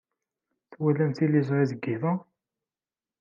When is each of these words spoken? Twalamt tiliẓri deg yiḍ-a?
Twalamt 0.71 1.15
tiliẓri 1.17 1.63
deg 1.71 1.81
yiḍ-a? 1.87 2.13